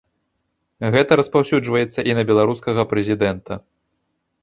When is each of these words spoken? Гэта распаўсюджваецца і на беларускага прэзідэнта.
Гэта 0.95 1.11
распаўсюджваецца 1.21 1.99
і 2.11 2.17
на 2.23 2.27
беларускага 2.33 2.89
прэзідэнта. 2.95 3.53